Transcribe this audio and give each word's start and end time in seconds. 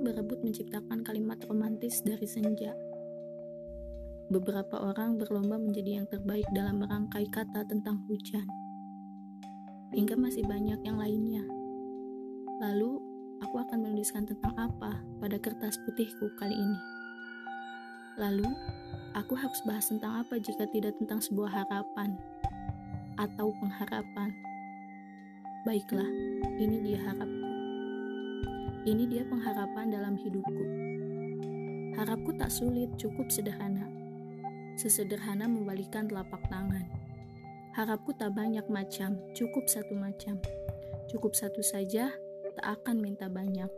menciptakan 0.00 1.04
kalimat 1.04 1.36
romantis 1.46 2.00
dari 2.00 2.24
senja. 2.24 2.72
Beberapa 4.30 4.80
orang 4.80 5.18
berlomba 5.18 5.58
menjadi 5.58 6.02
yang 6.02 6.06
terbaik 6.08 6.46
dalam 6.54 6.80
merangkai 6.80 7.26
kata 7.28 7.66
tentang 7.66 8.02
hujan. 8.08 8.46
Hingga 9.90 10.14
masih 10.14 10.46
banyak 10.46 10.80
yang 10.86 10.98
lainnya. 10.98 11.44
Lalu, 12.62 13.02
aku 13.42 13.58
akan 13.58 13.78
menuliskan 13.90 14.24
tentang 14.24 14.54
apa 14.54 15.02
pada 15.18 15.36
kertas 15.36 15.76
putihku 15.82 16.30
kali 16.38 16.54
ini. 16.54 16.80
Lalu, 18.18 18.46
aku 19.18 19.34
harus 19.34 19.58
bahas 19.66 19.90
tentang 19.90 20.22
apa 20.22 20.38
jika 20.38 20.66
tidak 20.70 20.94
tentang 21.02 21.18
sebuah 21.18 21.50
harapan 21.50 22.14
atau 23.18 23.50
pengharapan. 23.58 24.30
Baiklah, 25.66 26.10
ini 26.56 26.78
dia. 26.86 27.09
Ini 28.84 29.04
dia 29.08 29.22
pengharapan 29.28 29.92
dalam 29.92 30.14
hidupku. 30.16 30.64
Harapku 32.00 32.32
tak 32.36 32.48
sulit, 32.48 32.88
cukup 32.96 33.28
sederhana 33.28 34.00
sesederhana 34.80 35.44
membalikan 35.44 36.08
telapak 36.08 36.40
tangan. 36.48 36.88
Harapku 37.76 38.16
tak 38.16 38.32
banyak 38.32 38.64
macam, 38.72 39.20
cukup 39.36 39.68
satu 39.68 39.92
macam. 39.92 40.40
Cukup 41.12 41.36
satu 41.36 41.60
saja, 41.60 42.08
tak 42.56 42.66
akan 42.80 43.04
minta 43.04 43.28
banyak. 43.28 43.68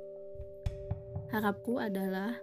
Harapku 1.34 1.82
adalah, 1.82 2.38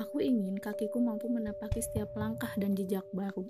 aku 0.00 0.24
ingin 0.24 0.56
kakiku 0.56 0.96
mampu 0.96 1.28
menapaki 1.28 1.84
setiap 1.84 2.16
langkah 2.16 2.50
dan 2.56 2.72
jejak 2.72 3.04
baru. 3.12 3.44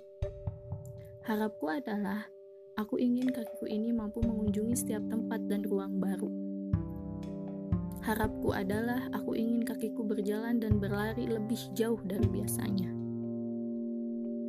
Harapku 1.23 1.71
adalah, 1.71 2.27
aku 2.75 2.99
ingin 2.99 3.31
kakiku 3.31 3.63
ini 3.69 3.95
mampu 3.95 4.19
mengunjungi 4.19 4.75
setiap 4.75 5.07
tempat 5.07 5.39
dan 5.47 5.63
ruang 5.63 6.03
baru. 6.03 6.48
Harapku 8.09 8.57
adalah 8.57 9.05
aku 9.13 9.37
ingin 9.37 9.61
kakiku 9.61 10.01
berjalan 10.01 10.57
dan 10.57 10.81
berlari 10.81 11.29
lebih 11.29 11.61
jauh 11.77 12.01
dari 12.01 12.25
biasanya. 12.25 12.89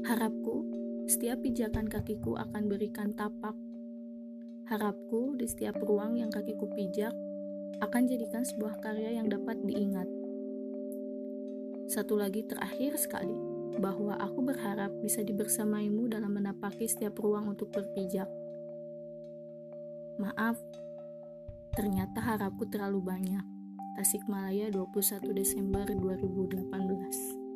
Harapku, 0.09 0.65
setiap 1.05 1.45
pijakan 1.45 1.85
kakiku 1.85 2.41
akan 2.41 2.73
berikan 2.73 3.13
tapak. 3.13 3.53
Harapku, 4.65 5.37
di 5.37 5.45
setiap 5.45 5.77
ruang 5.77 6.17
yang 6.17 6.33
kakiku 6.33 6.73
pijak, 6.73 7.13
akan 7.85 8.09
jadikan 8.09 8.49
sebuah 8.49 8.81
karya 8.81 9.21
yang 9.21 9.29
dapat 9.29 9.61
diingat. 9.61 10.09
Satu 11.93 12.17
lagi 12.17 12.49
terakhir 12.49 12.97
sekali, 12.97 13.37
bahwa 13.77 14.17
aku 14.17 14.41
berharap 14.41 14.89
bisa 15.05 15.21
dibersamaimu 15.21 16.09
dalam 16.09 16.33
menapaki 16.33 16.89
setiap 16.89 17.21
ruang 17.21 17.53
untuk 17.53 17.69
berpijak. 17.77 18.33
Maaf, 20.17 20.57
ternyata 21.75 22.23
harapku 22.23 22.67
terlalu 22.71 23.03
banyak. 23.03 23.45
Tasikmalaya 23.99 24.71
21 24.73 25.35
Desember 25.35 25.85
2018 25.85 27.50